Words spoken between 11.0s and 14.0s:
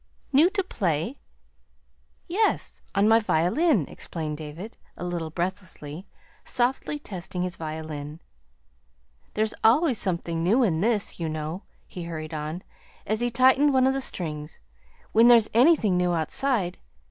you know," he hurried on, as he tightened one of